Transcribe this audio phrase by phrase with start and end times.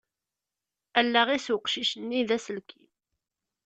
[0.99, 2.87] Allaɣ-is uqcic-nni d aselkim.